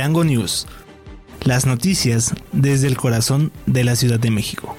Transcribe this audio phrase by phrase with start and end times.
[0.00, 0.66] Chilango News.
[1.44, 4.74] Las noticias desde el corazón de la Ciudad de México.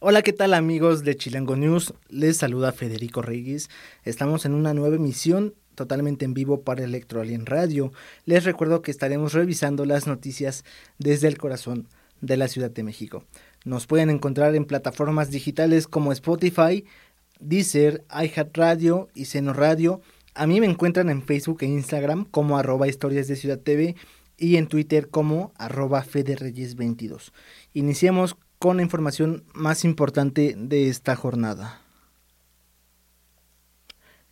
[0.00, 1.92] Hola, ¿qué tal amigos de Chilango News?
[2.08, 3.68] Les saluda Federico Reyes.
[4.04, 7.92] Estamos en una nueva emisión totalmente en vivo para Electroalien Radio.
[8.24, 10.64] Les recuerdo que estaremos revisando las noticias
[10.96, 11.88] desde el corazón
[12.22, 13.24] de la Ciudad de México.
[13.66, 16.86] Nos pueden encontrar en plataformas digitales como Spotify,
[17.40, 20.00] Deezer, iHeartRadio y Seno Radio.
[20.34, 23.96] A mí me encuentran en Facebook e Instagram como arroba historias de Ciudad TV
[24.36, 27.32] y en Twitter como arroba federreyes22.
[27.74, 31.82] Iniciemos con la información más importante de esta jornada.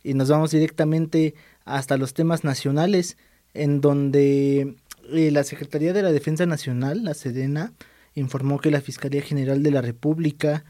[0.03, 1.35] Y nos vamos directamente
[1.65, 3.17] hasta los temas nacionales,
[3.53, 4.77] en donde
[5.11, 7.73] eh, la Secretaría de la Defensa Nacional, la Sedena,
[8.15, 10.63] informó que la Fiscalía General de la República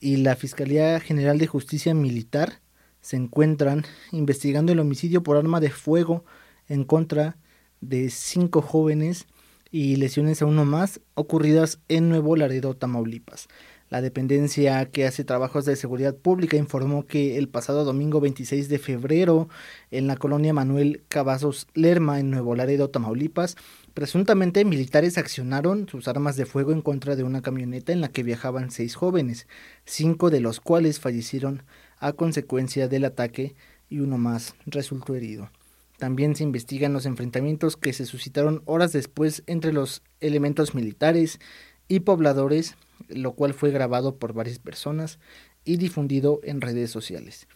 [0.00, 2.60] y la Fiscalía General de Justicia Militar
[3.00, 6.24] se encuentran investigando el homicidio por arma de fuego
[6.68, 7.36] en contra
[7.80, 9.26] de cinco jóvenes
[9.70, 13.48] y lesiones a uno más ocurridas en Nuevo Laredo, Tamaulipas.
[13.90, 18.78] La dependencia que hace trabajos de seguridad pública informó que el pasado domingo 26 de
[18.78, 19.48] febrero
[19.90, 23.56] en la colonia Manuel Cavazos Lerma en Nuevo Laredo, Tamaulipas,
[23.92, 28.22] presuntamente militares accionaron sus armas de fuego en contra de una camioneta en la que
[28.22, 29.48] viajaban seis jóvenes,
[29.84, 31.64] cinco de los cuales fallecieron
[31.98, 33.56] a consecuencia del ataque
[33.88, 35.50] y uno más resultó herido.
[35.98, 41.40] También se investigan los enfrentamientos que se suscitaron horas después entre los elementos militares
[41.88, 42.76] y pobladores,
[43.08, 45.18] lo cual fue grabado por varias personas
[45.64, 47.46] y difundido en redes sociales.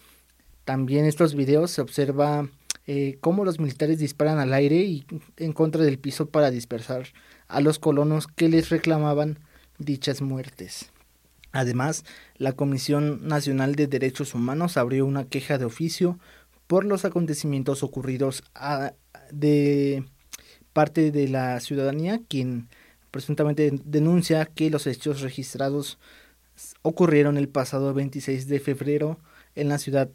[0.64, 2.48] También estos videos se observa
[2.86, 5.06] eh, cómo los militares disparan al aire y
[5.36, 7.08] en contra del piso para dispersar
[7.48, 9.38] a los colonos que les reclamaban
[9.78, 10.90] dichas muertes.
[11.52, 12.04] Además,
[12.36, 16.18] la Comisión Nacional de Derechos Humanos abrió una queja de oficio
[16.66, 18.42] por los acontecimientos ocurridos
[19.30, 20.04] de
[20.72, 22.68] parte de la ciudadanía, quien
[23.14, 26.00] presuntamente denuncia que los hechos registrados
[26.82, 29.20] ocurrieron el pasado 26 de febrero
[29.54, 30.10] en la ciudad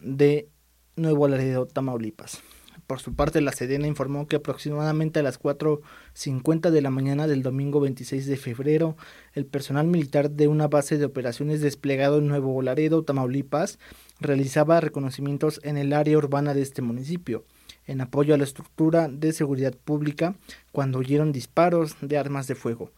[0.00, 0.48] de
[0.96, 2.40] Nuevo Laredo, Tamaulipas.
[2.86, 7.42] Por su parte, la Sedena informó que aproximadamente a las 4.50 de la mañana del
[7.42, 8.96] domingo 26 de febrero,
[9.34, 13.78] el personal militar de una base de operaciones desplegado en Nuevo Laredo, Tamaulipas,
[14.18, 17.44] realizaba reconocimientos en el área urbana de este municipio,
[17.90, 20.36] en apoyo a la estructura de seguridad pública,
[20.70, 22.92] cuando oyeron disparos de armas de fuego.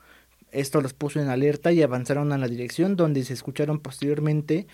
[0.51, 4.67] Esto los puso en alerta y avanzaron a la dirección donde se escucharon posteriormente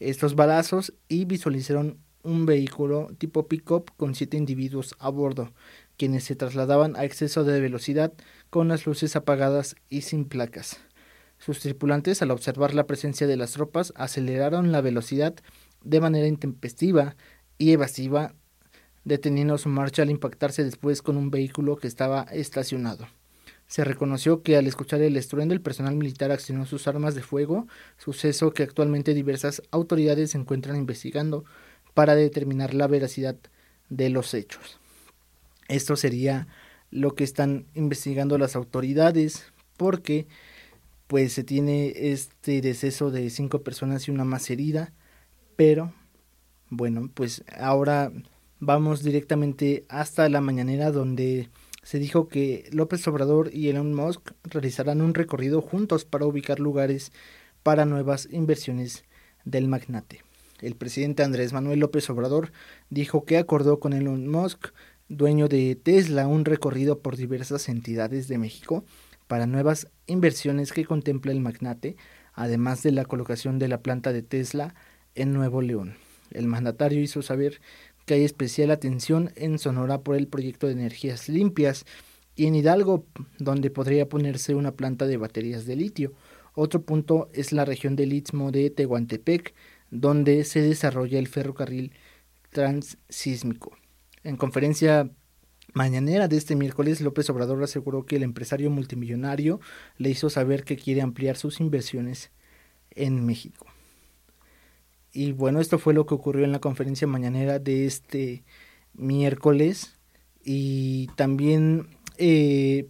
[0.00, 5.52] estos balazos y visualizaron un vehículo tipo pick-up con siete individuos a bordo,
[5.96, 8.12] quienes se trasladaban a exceso de velocidad
[8.50, 10.80] con las luces apagadas y sin placas.
[11.38, 15.34] Sus tripulantes, al observar la presencia de las tropas, aceleraron la velocidad
[15.84, 17.14] de manera intempestiva
[17.56, 18.34] y evasiva,
[19.04, 23.08] deteniendo su marcha al impactarse después con un vehículo que estaba estacionado.
[23.66, 27.68] Se reconoció que al escuchar el estruendo el personal militar accionó sus armas de fuego,
[27.98, 31.44] suceso que actualmente diversas autoridades se encuentran investigando
[31.94, 33.36] para determinar la veracidad
[33.88, 34.80] de los hechos.
[35.68, 36.48] Esto sería
[36.90, 39.44] lo que están investigando las autoridades
[39.76, 40.26] porque
[41.06, 44.92] pues se tiene este deceso de cinco personas y una más herida,
[45.56, 45.92] pero
[46.68, 48.12] bueno, pues ahora
[48.60, 51.48] vamos directamente hasta la mañanera donde
[51.82, 57.10] se dijo que López Obrador y Elon Musk realizarán un recorrido juntos para ubicar lugares
[57.62, 59.04] para nuevas inversiones
[59.44, 60.22] del magnate.
[60.60, 62.52] El presidente Andrés Manuel López Obrador
[62.90, 64.68] dijo que acordó con Elon Musk,
[65.08, 68.84] dueño de Tesla, un recorrido por diversas entidades de México
[69.26, 71.96] para nuevas inversiones que contempla el magnate,
[72.34, 74.74] además de la colocación de la planta de Tesla
[75.14, 75.96] en Nuevo León.
[76.30, 77.60] El mandatario hizo saber
[78.10, 81.86] que hay especial atención en Sonora por el proyecto de energías limpias
[82.34, 83.06] y en Hidalgo,
[83.38, 86.12] donde podría ponerse una planta de baterías de litio.
[86.56, 89.54] Otro punto es la región del Istmo de Tehuantepec,
[89.92, 91.92] donde se desarrolla el ferrocarril
[92.50, 93.76] transísmico.
[94.24, 95.08] En conferencia
[95.72, 99.60] mañanera de este miércoles, López Obrador aseguró que el empresario multimillonario
[99.98, 102.32] le hizo saber que quiere ampliar sus inversiones
[102.90, 103.66] en México.
[105.12, 108.44] Y bueno, esto fue lo que ocurrió en la conferencia mañanera de este
[108.94, 109.98] miércoles.
[110.44, 112.88] Y también eh,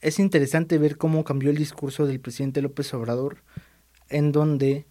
[0.00, 3.42] es interesante ver cómo cambió el discurso del presidente López Obrador,
[4.08, 4.86] en donde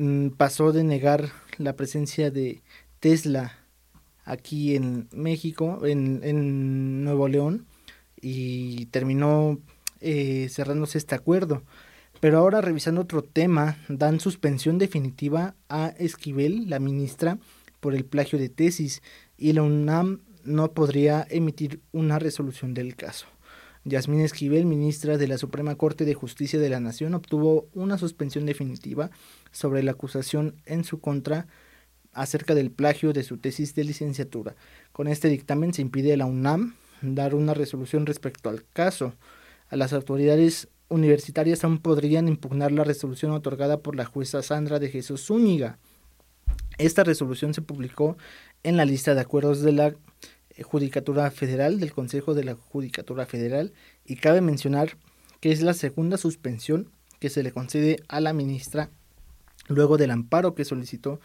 [0.00, 2.62] Mm, pasó de negar la presencia de
[3.00, 3.58] Tesla
[4.24, 7.66] aquí en México, en, Nuevo León,
[8.20, 9.58] y terminó
[10.00, 11.64] eh, cerrándose este acuerdo.
[12.20, 17.38] Pero ahora revisando otro tema, dan suspensión definitiva a Esquivel, la ministra,
[17.80, 19.02] por el plagio de tesis
[19.38, 23.26] y la UNAM no podría emitir una resolución del caso.
[23.84, 28.44] Yasmín Esquivel, ministra de la Suprema Corte de Justicia de la Nación, obtuvo una suspensión
[28.44, 29.10] definitiva
[29.50, 31.46] sobre la acusación en su contra
[32.12, 34.56] acerca del plagio de su tesis de licenciatura.
[34.92, 39.14] Con este dictamen se impide a la UNAM dar una resolución respecto al caso.
[39.70, 44.90] A las autoridades universitarias aún podrían impugnar la resolución otorgada por la jueza Sandra de
[44.90, 45.78] Jesús Zúñiga.
[46.76, 48.18] Esta resolución se publicó
[48.62, 49.94] en la lista de acuerdos de la
[50.62, 53.72] Judicatura Federal, del Consejo de la Judicatura Federal,
[54.04, 54.98] y cabe mencionar
[55.40, 58.90] que es la segunda suspensión que se le concede a la ministra
[59.68, 61.20] luego del amparo que solicitó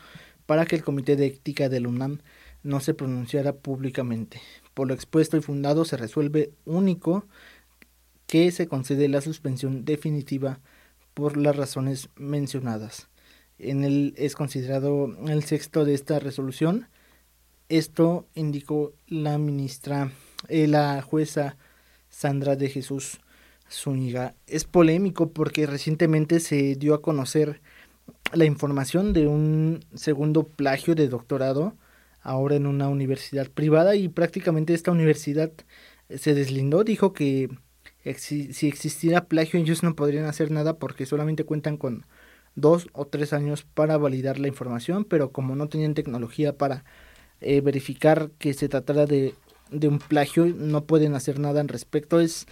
[0.45, 2.19] para que el Comité de Ética del UNAM
[2.63, 4.41] no se pronunciara públicamente.
[4.73, 7.25] Por lo expuesto y fundado se resuelve único
[8.35, 10.59] que se concede la suspensión definitiva
[11.13, 13.07] por las razones mencionadas.
[13.57, 16.89] En el es considerado el sexto de esta resolución
[17.69, 20.11] esto indicó la ministra,
[20.49, 21.55] eh, la jueza
[22.09, 23.21] Sandra de Jesús
[23.71, 24.35] Zúñiga.
[24.47, 27.61] Es polémico porque recientemente se dio a conocer
[28.33, 31.77] la información de un segundo plagio de doctorado
[32.21, 35.53] ahora en una universidad privada y prácticamente esta universidad
[36.09, 37.49] se deslindó, dijo que
[38.13, 42.05] si existiera plagio ellos no podrían hacer nada porque solamente cuentan con
[42.55, 46.85] dos o tres años para validar la información, pero como no tenían tecnología para
[47.41, 49.35] eh, verificar que se tratara de,
[49.71, 52.19] de un plagio, no pueden hacer nada al respecto.
[52.19, 52.47] Es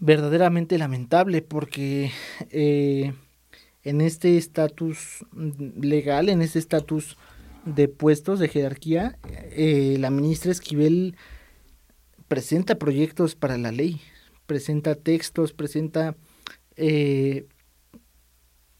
[0.00, 2.10] verdaderamente lamentable porque
[2.50, 3.12] eh,
[3.82, 5.24] en este estatus
[5.80, 7.16] legal, en este estatus
[7.64, 9.18] de puestos de jerarquía,
[9.50, 11.16] eh, la ministra Esquivel
[12.28, 14.00] presenta proyectos para la ley,
[14.46, 16.16] presenta textos, presenta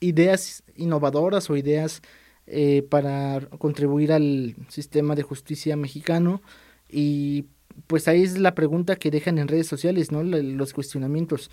[0.04, 2.02] ideas innovadoras o ideas
[2.46, 6.42] eh, para contribuir al sistema de justicia mexicano
[6.90, 7.46] y
[7.86, 10.22] pues ahí es la pregunta que dejan en redes sociales, ¿no?
[10.22, 11.50] Los cuestionamientos.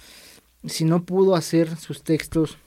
[0.66, 2.58] Si no pudo hacer sus textos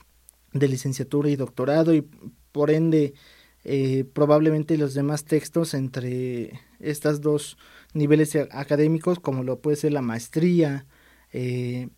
[0.52, 2.04] de licenciatura y doctorado y
[2.50, 3.14] por ende
[3.62, 7.58] eh, probablemente los demás textos entre estas dos
[7.92, 10.86] niveles académicos como lo puede ser la maestría,
[11.34, 11.88] eh,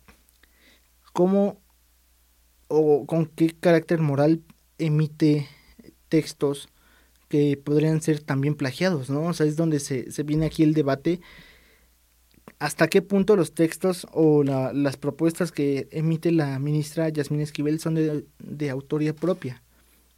[1.13, 1.61] cómo
[2.67, 4.41] o con qué carácter moral
[4.79, 5.47] emite
[6.09, 6.69] textos
[7.29, 9.21] que podrían ser también plagiados, ¿no?
[9.21, 11.21] O sea, es donde se, se viene aquí el debate
[12.59, 17.79] hasta qué punto los textos o la, las propuestas que emite la ministra Yasmín Esquivel
[17.79, 19.61] son de, de autoría propia.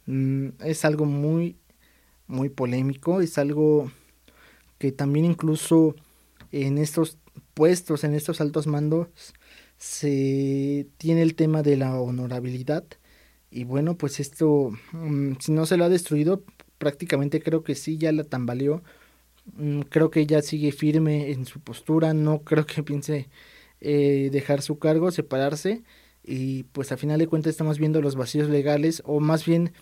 [0.06, 1.56] Mm, es algo muy,
[2.26, 3.92] muy polémico, es algo
[4.78, 5.94] que también incluso
[6.52, 7.18] en estos
[7.54, 9.08] puestos, en estos altos mandos,
[9.78, 12.84] se tiene el tema de la honorabilidad
[13.50, 16.44] y bueno, pues esto, mm, si no se lo ha destruido,
[16.78, 18.82] prácticamente creo que sí, ya la tambaleó.
[19.56, 23.28] Mm, creo que ella sigue firme en su postura, no creo que piense
[23.80, 25.82] eh, dejar su cargo, separarse.
[26.24, 29.72] Y pues a final de cuentas estamos viendo los vacíos legales, o más bien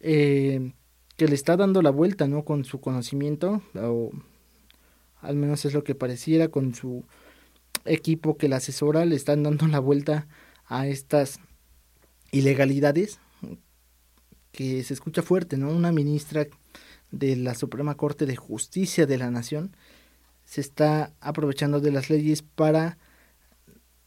[0.00, 0.72] eh,
[1.16, 2.44] que le está dando la vuelta, ¿no?
[2.44, 4.10] Con su conocimiento, o
[5.20, 7.04] al menos es lo que pareciera, con su
[7.84, 10.26] equipo que la asesora, le están dando la vuelta
[10.66, 11.40] a estas
[12.30, 13.20] ilegalidades
[14.52, 15.70] que se escucha fuerte, ¿no?
[15.70, 16.46] Una ministra
[17.10, 19.76] de la Suprema Corte de Justicia de la Nación
[20.44, 22.98] se está aprovechando de las leyes para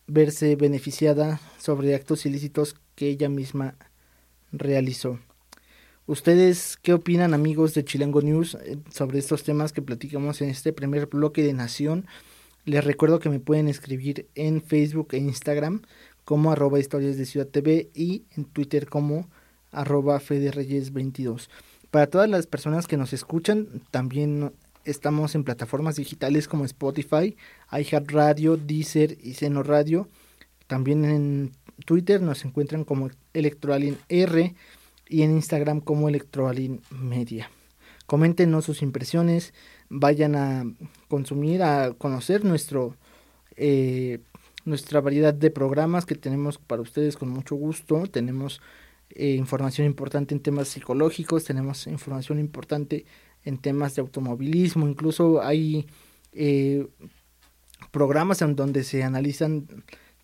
[0.08, 3.76] verse beneficiada sobre actos ilícitos que ella misma
[4.52, 5.20] realizó.
[6.08, 10.74] ¿Ustedes qué opinan amigos de Chilango News eh, sobre estos temas que platicamos en este
[10.74, 12.08] primer bloque de Nación?
[12.66, 15.84] Les recuerdo que me pueden escribir en Facebook e Instagram
[16.26, 19.30] como arroba historias de Ciudad TV y en Twitter como
[19.72, 21.50] arroba Reyes 22.
[21.92, 24.52] Para todas las personas que nos escuchan, también
[24.86, 27.38] estamos en plataformas digitales como Spotify,
[27.72, 30.08] iHeartRadio, Deezer y Seno Radio.
[30.66, 31.52] También en
[31.86, 34.56] Twitter nos encuentran como Electroalin R
[35.12, 37.52] y en Instagram como Electroalin Media.
[38.08, 39.54] Coméntenos sus impresiones,
[39.90, 40.64] vayan a
[41.10, 42.96] consumir, a conocer nuestro
[43.58, 44.20] eh,
[44.64, 48.08] nuestra variedad de programas que tenemos para ustedes con mucho gusto.
[48.08, 48.62] Tenemos
[49.10, 53.06] eh, información importante en temas psicológicos, tenemos información importante
[53.44, 55.88] en temas de automovilismo, incluso hay
[56.32, 56.88] eh,
[57.92, 59.68] programas en donde se analizan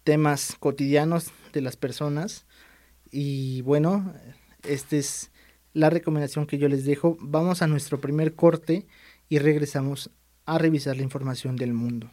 [0.03, 2.45] temas cotidianos de las personas
[3.11, 4.13] y bueno,
[4.67, 5.31] esta es
[5.73, 7.17] la recomendación que yo les dejo.
[7.19, 8.87] Vamos a nuestro primer corte
[9.29, 10.11] y regresamos
[10.45, 12.11] a revisar la información del mundo.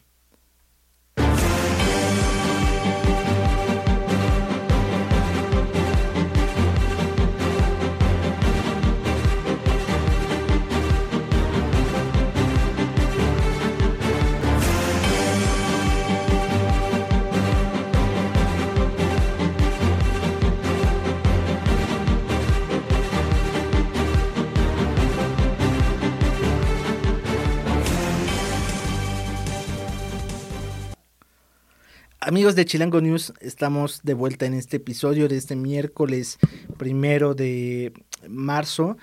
[32.35, 36.39] Amigos de Chilango News, estamos de vuelta en este episodio de este miércoles
[36.77, 37.93] primero de
[38.29, 38.97] marzo.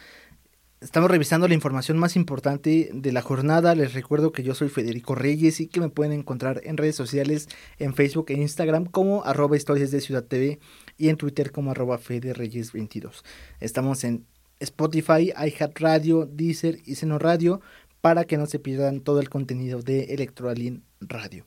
[0.82, 3.74] Estamos revisando la información más importante de la jornada.
[3.74, 7.48] Les recuerdo que yo soy Federico Reyes y que me pueden encontrar en redes sociales,
[7.80, 10.60] en Facebook e Instagram como arroba historias de Ciudad TV
[10.98, 13.24] y en Twitter como arroba Reyes 22.
[13.62, 14.26] Estamos en
[14.60, 17.62] Spotify, iHeartRadio, Deezer y Seno Radio
[18.02, 21.46] para que no se pierdan todo el contenido de Electroalien Radio.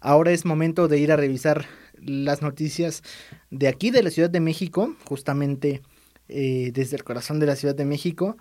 [0.00, 1.66] Ahora es momento de ir a revisar
[2.00, 3.02] las noticias
[3.50, 5.82] de aquí, de la Ciudad de México, justamente
[6.28, 8.36] eh, desde el corazón de la Ciudad de México.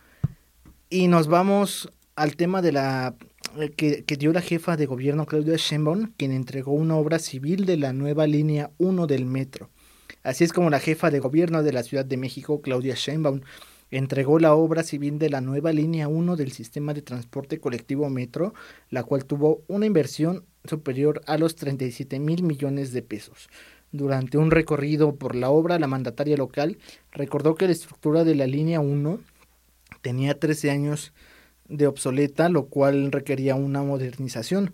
[0.89, 3.15] Y nos vamos al tema de la
[3.57, 7.77] eh, que, dio la jefa de gobierno Claudia Sheinbaum, quien entregó una obra civil de
[7.77, 9.69] la nueva línea 1 del metro.
[10.23, 13.41] Así es como la jefa de gobierno de la Ciudad de México, Claudia Sheinbaum,
[13.91, 18.53] entregó la obra civil de la nueva línea 1 del sistema de transporte colectivo metro,
[18.89, 23.49] la cual tuvo una inversión superior a los 37 mil millones de pesos.
[23.91, 26.77] Durante un recorrido por la obra, la mandataria local
[27.11, 29.19] recordó que la estructura de la línea 1
[30.01, 31.13] tenía 13 años
[31.67, 34.73] de obsoleta, lo cual requería una modernización.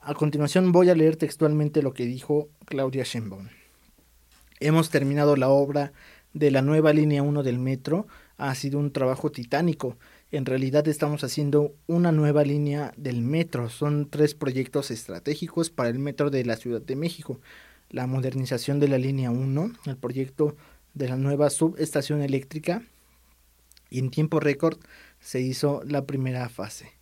[0.00, 3.48] A continuación voy a leer textualmente lo que dijo Claudia Sheinbaum.
[4.58, 5.92] Hemos terminado la obra
[6.32, 8.06] de la nueva línea 1 del metro.
[8.40, 9.96] Ha sido un trabajo titánico
[10.32, 13.68] en realidad estamos haciendo una nueva línea del metro.
[13.68, 17.40] Son tres proyectos estratégicos para el metro de la Ciudad de México.
[17.88, 20.56] La modernización de la línea 1, el proyecto
[20.94, 22.84] de la nueva subestación eléctrica
[23.90, 24.78] y en tiempo récord
[25.18, 26.92] se hizo la primera fase.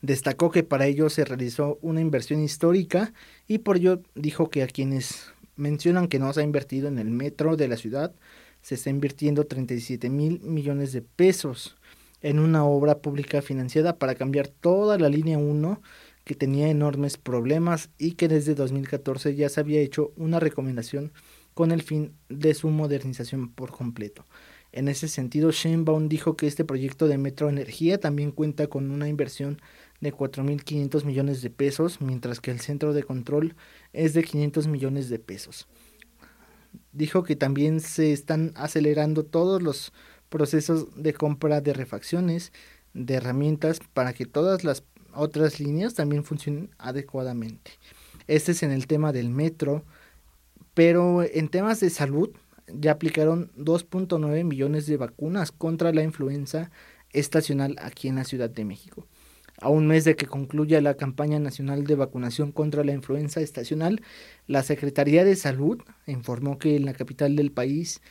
[0.00, 3.12] Destacó que para ello se realizó una inversión histórica
[3.48, 7.10] y por ello dijo que a quienes mencionan que no se ha invertido en el
[7.10, 8.14] metro de la ciudad,
[8.66, 11.76] se está invirtiendo 37 mil millones de pesos
[12.20, 15.80] en una obra pública financiada para cambiar toda la línea 1
[16.24, 21.12] que tenía enormes problemas y que desde 2014 ya se había hecho una recomendación
[21.54, 24.24] con el fin de su modernización por completo.
[24.72, 29.06] En ese sentido, Sheinbaum dijo que este proyecto de Metro Energía también cuenta con una
[29.06, 29.60] inversión
[30.00, 33.54] de 4.500 millones de pesos, mientras que el centro de control
[33.92, 35.68] es de 500 millones de pesos.
[36.96, 39.92] Dijo que también se están acelerando todos los
[40.30, 42.54] procesos de compra de refacciones,
[42.94, 47.72] de herramientas para que todas las otras líneas también funcionen adecuadamente.
[48.28, 49.84] Este es en el tema del metro,
[50.72, 52.30] pero en temas de salud
[52.66, 56.70] ya aplicaron 2.9 millones de vacunas contra la influenza
[57.12, 59.06] estacional aquí en la Ciudad de México.
[59.60, 64.02] A un mes de que concluya la campaña nacional de vacunación contra la influenza estacional,
[64.46, 68.02] la Secretaría de Salud informó que en la capital del país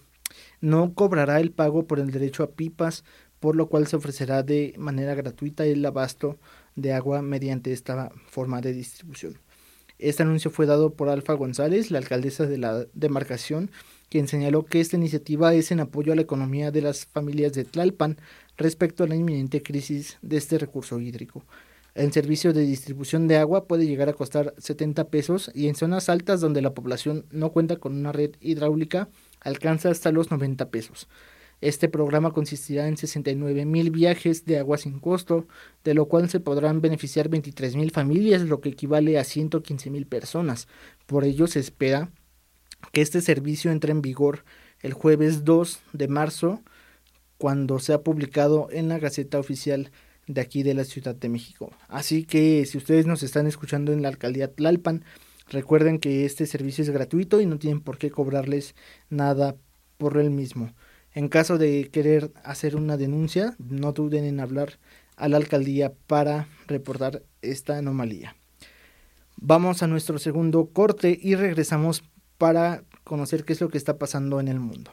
[0.62, 3.04] no cobrará el pago por el derecho a pipas,
[3.40, 6.38] por lo cual se ofrecerá de manera gratuita el abasto
[6.76, 9.40] de agua mediante esta forma de distribución.
[10.00, 13.72] Este anuncio fue dado por Alfa González, la alcaldesa de la demarcación,
[14.10, 17.66] quien señaló que esta iniciativa es en apoyo a la economía de las familias de
[17.66, 18.18] Tlalpan
[18.58, 21.46] respecto a la inminente crisis de este recurso hídrico.
[21.94, 26.10] El servicio de distribución de agua puede llegar a costar 70 pesos y en zonas
[26.10, 29.10] altas donde la población no cuenta con una red hidráulica
[29.42, 31.08] alcanza hasta los 90 pesos.
[31.60, 35.48] Este programa consistirá en 69 mil viajes de agua sin costo,
[35.84, 40.06] de lo cual se podrán beneficiar 23 mil familias, lo que equivale a 115 mil
[40.06, 40.68] personas.
[41.08, 42.12] Por ello se espera
[42.91, 44.43] que este servicio entre en vigor
[44.81, 46.62] el jueves 2 de marzo,
[47.38, 49.91] cuando sea publicado en la Gaceta Oficial
[50.27, 51.72] de aquí de la Ciudad de México.
[51.88, 55.03] Así que si ustedes nos están escuchando en la alcaldía Tlalpan,
[55.50, 58.75] recuerden que este servicio es gratuito y no tienen por qué cobrarles
[59.10, 59.55] nada
[59.98, 60.74] por el mismo.
[61.13, 64.77] En caso de querer hacer una denuncia, no duden en hablar
[65.15, 68.36] a la alcaldía para reportar esta anomalía.
[69.38, 72.03] Vamos a nuestro segundo corte y regresamos
[72.38, 74.91] para conocer qué es lo que está pasando en el mundo.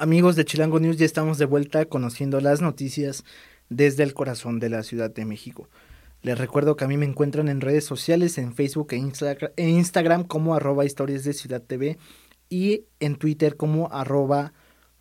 [0.00, 3.22] Amigos de Chilango News, ya estamos de vuelta conociendo las noticias
[3.68, 5.68] desde el corazón de la Ciudad de México.
[6.22, 10.24] Les recuerdo que a mí me encuentran en redes sociales, en Facebook e, e Instagram
[10.24, 11.98] como arroba historias de Ciudad TV
[12.48, 14.54] y en Twitter como arroba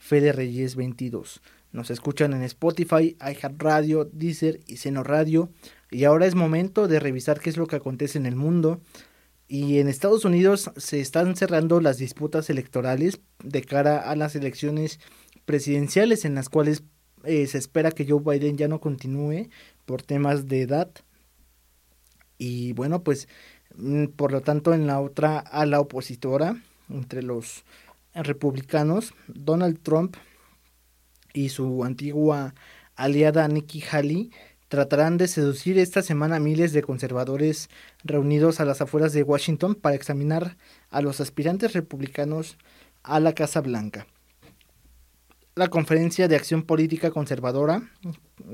[0.09, 1.39] Reyes22.
[1.71, 5.49] Nos escuchan en Spotify, iHeartRadio, Deezer y Seno Radio.
[5.91, 8.81] Y ahora es momento de revisar qué es lo que acontece en el mundo
[9.51, 14.99] y en Estados Unidos se están cerrando las disputas electorales de cara a las elecciones
[15.45, 16.83] presidenciales en las cuales
[17.23, 19.49] eh, se espera que Joe Biden ya no continúe
[19.87, 20.91] por temas de edad.
[22.37, 23.27] Y bueno, pues
[23.75, 27.65] mm, por lo tanto en la otra a la opositora, entre los
[28.13, 30.15] republicanos, Donald Trump
[31.33, 32.53] y su antigua
[32.95, 34.31] aliada Nikki Haley
[34.69, 37.69] tratarán de seducir esta semana miles de conservadores
[38.03, 40.55] reunidos a las afueras de Washington para examinar
[40.89, 42.57] a los aspirantes republicanos
[43.03, 44.07] a la Casa Blanca.
[45.55, 47.81] La conferencia de acción política conservadora,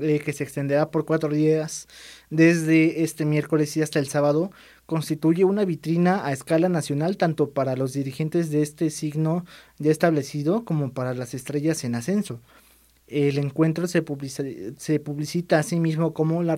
[0.00, 1.86] eh, que se extenderá por cuatro días
[2.30, 4.50] desde este miércoles y hasta el sábado,
[4.86, 9.44] constituye una vitrina a escala nacional tanto para los dirigentes de este signo
[9.78, 12.40] ya establecido como para las estrellas en ascenso.
[13.06, 16.56] El encuentro se, publicita a sí mismo como la,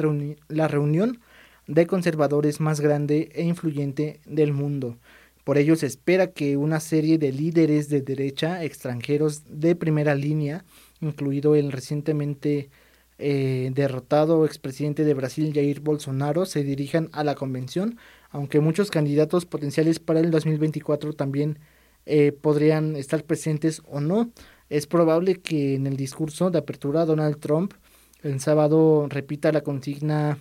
[0.48, 1.20] la reunión
[1.66, 4.96] de conservadores más grande e influyente del mundo.
[5.44, 10.64] Por ello se espera que una serie de líderes de derecha extranjeros de primera línea,
[11.00, 12.70] incluido el recientemente
[13.18, 17.98] eh, derrotado expresidente de Brasil Jair Bolsonaro, se dirijan a la convención,
[18.30, 21.58] aunque muchos candidatos potenciales para el 2024 también
[22.06, 24.30] eh, podrían estar presentes o no.
[24.68, 27.74] Es probable que en el discurso de apertura Donald Trump
[28.22, 30.38] el sábado repita la consigna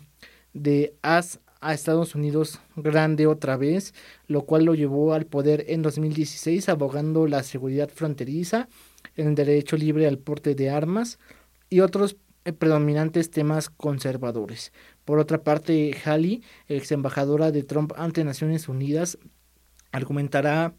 [0.54, 3.94] de haz a Estados Unidos grande otra vez,
[4.28, 8.68] lo cual lo llevó al poder en 2016 abogando la seguridad fronteriza,
[9.16, 11.20] el derecho libre al porte de armas
[11.70, 14.72] y otros eh, predominantes temas conservadores.
[15.06, 19.18] Por otra parte, Haley, ex embajadora de Trump ante Naciones Unidas,
[19.92, 20.74] argumentará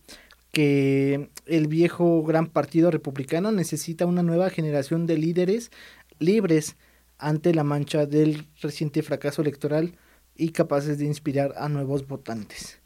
[0.52, 5.70] que el viejo gran partido republicano necesita una nueva generación de líderes
[6.18, 6.76] libres
[7.18, 9.94] ante la mancha del reciente fracaso electoral
[10.36, 12.80] y capaces de inspirar a nuevos votantes.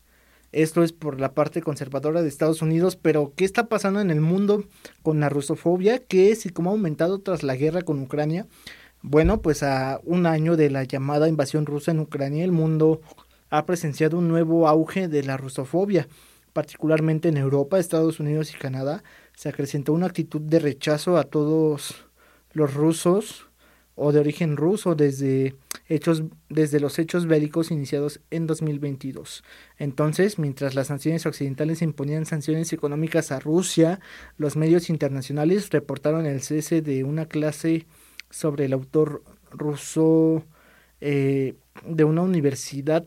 [0.53, 4.21] Esto es por la parte conservadora de Estados Unidos, pero ¿qué está pasando en el
[4.21, 4.65] mundo
[5.03, 5.99] con la rusofobia?
[5.99, 8.47] ¿Qué es y cómo ha aumentado tras la guerra con Ucrania?
[9.01, 13.01] Bueno, pues a un año de la llamada invasión rusa en Ucrania, el mundo
[13.49, 16.07] ha presenciado un nuevo auge de la rusofobia
[16.53, 19.03] particularmente en Europa, Estados Unidos y Canadá,
[19.37, 22.07] se acrecentó una actitud de rechazo a todos
[22.53, 23.47] los rusos
[23.95, 25.55] o de origen ruso desde
[25.89, 29.45] hechos desde los hechos bélicos iniciados en 2022.
[29.79, 34.01] Entonces, mientras las naciones occidentales imponían sanciones económicas a Rusia,
[34.39, 37.87] los medios internacionales reportaron el cese de una clase
[38.31, 40.45] sobre el autor ruso
[41.01, 41.55] eh,
[41.87, 43.07] de una universidad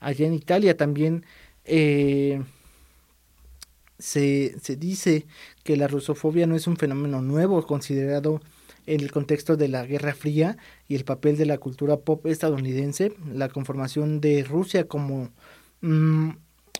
[0.00, 0.76] allá en Italia.
[0.76, 1.24] También
[1.64, 2.42] eh,
[3.98, 5.26] se, dice
[5.62, 8.40] que la rusofobia no es un fenómeno nuevo considerado
[8.86, 13.14] en el contexto de la Guerra Fría y el papel de la cultura pop estadounidense,
[13.32, 15.30] la conformación de Rusia como
[15.80, 16.30] mm,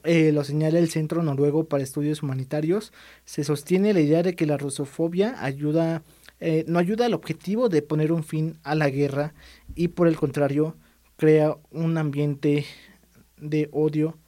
[0.04, 2.92] eh, lo señala el Centro Noruego para Estudios Humanitarios,
[3.24, 6.02] se sostiene la idea de que la rusofobia ayuda,
[6.40, 9.32] eh, no ayuda al objetivo de poner un fin a la guerra
[9.74, 10.76] y por el contrario
[11.16, 12.66] crea un ambiente
[13.38, 14.18] de odio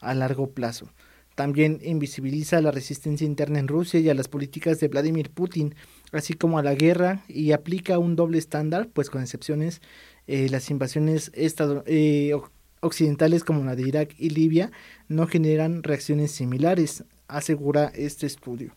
[0.00, 0.90] a largo plazo.
[1.34, 5.74] También invisibiliza la resistencia interna en Rusia y a las políticas de Vladimir Putin,
[6.12, 9.80] así como a la guerra y aplica un doble estándar, pues con excepciones
[10.26, 12.32] eh, las invasiones eh,
[12.80, 14.70] occidentales como la de Irak y Libia
[15.08, 18.76] no generan reacciones similares, asegura este estudio.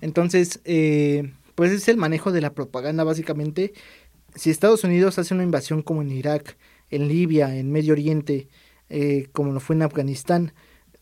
[0.00, 3.72] Entonces, eh, pues es el manejo de la propaganda básicamente.
[4.34, 6.56] Si Estados Unidos hace una invasión como en Irak,
[6.90, 8.48] en Libia, en Medio Oriente,
[9.32, 10.52] como lo fue en Afganistán,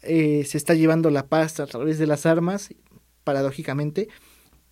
[0.02, 2.74] se está llevando la paz a través de las armas,
[3.24, 4.08] paradójicamente,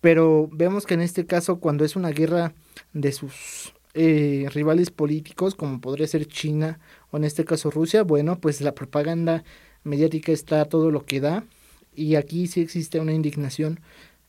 [0.01, 2.53] pero vemos que en este caso, cuando es una guerra
[2.93, 6.79] de sus eh, rivales políticos, como podría ser China
[7.11, 9.43] o en este caso Rusia, bueno, pues la propaganda
[9.83, 11.45] mediática está todo lo que da
[11.93, 13.79] y aquí sí existe una indignación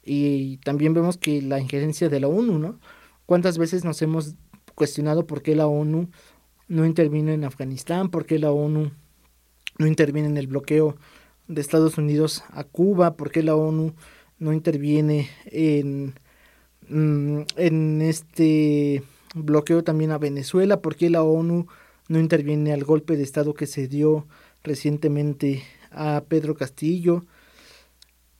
[0.04, 2.80] y también vemos que la injerencia de la ONU, ¿no?
[3.24, 4.34] ¿Cuántas veces nos hemos
[4.74, 6.10] cuestionado por qué la ONU
[6.68, 8.90] no interviene en Afganistán, por qué la ONU
[9.78, 10.96] no interviene en el bloqueo
[11.48, 13.94] de Estados Unidos a Cuba, por qué la ONU
[14.38, 16.14] no interviene en,
[16.88, 19.02] mm, en este
[19.34, 21.66] bloqueo también a Venezuela, porque la ONU
[22.08, 24.26] no interviene al golpe de Estado que se dio
[24.62, 27.24] recientemente a Pedro Castillo.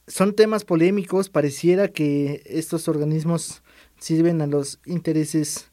[0.06, 3.62] Son temas polémicos, pareciera que estos organismos
[3.98, 5.71] sirven a los intereses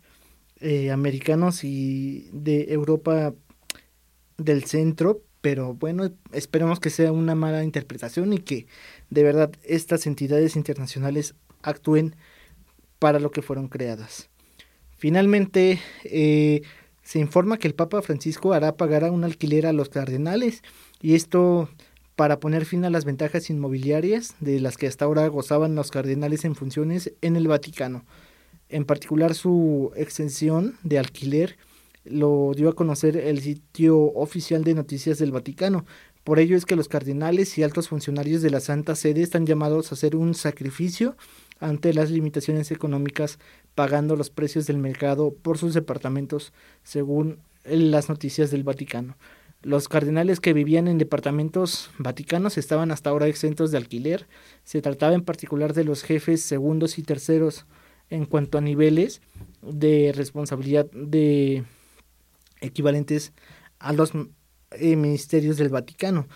[0.62, 3.34] eh, americanos y de Europa
[4.38, 8.68] del centro, pero bueno, esperemos que sea una mala interpretación y que
[9.10, 12.16] de verdad estas entidades internacionales actúen
[13.00, 14.30] para lo que fueron creadas.
[14.98, 16.62] Finalmente, eh,
[17.04, 20.62] se informa que el Papa Francisco hará pagar a un alquiler a los cardenales
[21.02, 21.70] y esto
[22.18, 26.44] para poner fin a las ventajas inmobiliarias de las que hasta ahora gozaban los cardenales
[26.44, 28.04] en funciones en el Vaticano.
[28.70, 31.58] En particular su extensión de alquiler
[32.06, 35.86] lo dio a conocer el sitio oficial de noticias del Vaticano,
[36.24, 39.92] por ello es que los cardenales y altos funcionarios de la Santa Sede están llamados
[39.92, 41.18] a hacer un sacrificio
[41.60, 43.40] ante las limitaciones económicas,
[43.74, 46.54] pagando los precios del mercado por sus departamentos,
[46.84, 49.18] según las noticias del Vaticano.
[49.62, 54.28] Los cardenales que vivían en departamentos vaticanos estaban hasta ahora exentos de alquiler.
[54.64, 57.66] Se trataba en particular de los jefes segundos y terceros
[58.10, 59.22] en cuanto a niveles
[59.62, 61.64] de responsabilidad de
[62.62, 63.34] equivalentes
[63.80, 64.12] a los
[64.72, 66.28] eh, ministerios del Vaticano.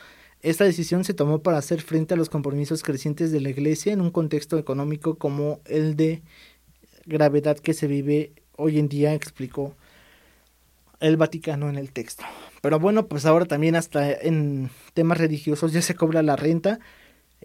[0.41, 4.01] Esta decisión se tomó para hacer frente a los compromisos crecientes de la Iglesia en
[4.01, 6.21] un contexto económico como el de
[7.05, 9.75] gravedad que se vive hoy en día, explicó
[10.99, 12.23] el Vaticano en el texto.
[12.61, 16.79] Pero bueno, pues ahora también hasta en temas religiosos ya se cobra la renta.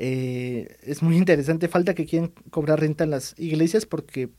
[0.01, 4.31] Eh, es muy interesante, falta que quieran cobrar renta en las iglesias porque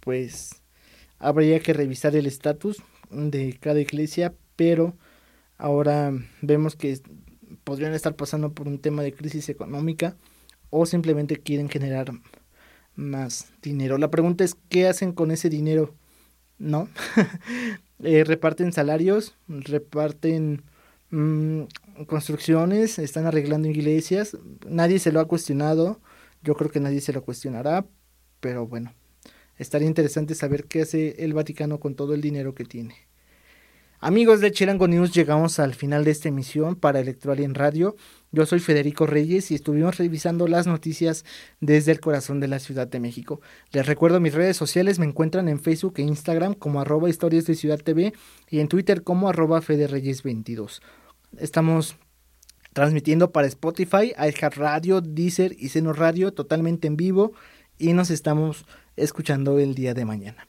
[0.00, 0.62] pues
[1.18, 4.96] habría que revisar el estatus de cada iglesia, pero
[5.58, 7.00] Ahora vemos que
[7.64, 10.16] podrían estar pasando por un tema de crisis económica
[10.70, 12.12] o simplemente quieren generar
[12.94, 13.98] más dinero.
[13.98, 15.94] La pregunta es, ¿qué hacen con ese dinero?
[16.58, 16.88] ¿No?
[18.04, 20.62] Eh, reparten salarios, reparten
[21.10, 21.62] mm,
[22.06, 24.36] construcciones, están arreglando iglesias.
[24.66, 26.00] Nadie se lo ha cuestionado.
[26.42, 27.86] Yo creo que nadie se lo cuestionará.
[28.40, 28.94] Pero bueno,
[29.56, 33.08] estaría interesante saber qué hace el Vaticano con todo el dinero que tiene.
[34.00, 37.96] Amigos de Chirango News, llegamos al final de esta emisión para Electoral en Radio.
[38.30, 41.24] Yo soy Federico Reyes y estuvimos revisando las noticias
[41.60, 43.40] desde el corazón de la Ciudad de México.
[43.72, 47.56] Les recuerdo mis redes sociales, me encuentran en Facebook e Instagram como arroba historias de
[47.56, 48.12] Ciudad TV
[48.48, 50.80] y en Twitter como arroba Federreyes22.
[51.36, 51.96] Estamos
[52.72, 57.32] transmitiendo para Spotify, iHeart Radio, Deezer y Seno Radio totalmente en vivo
[57.78, 60.48] y nos estamos escuchando el día de mañana.